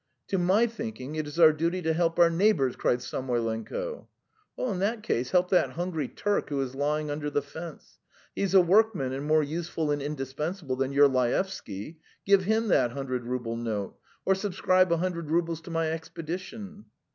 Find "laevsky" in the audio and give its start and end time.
11.07-11.99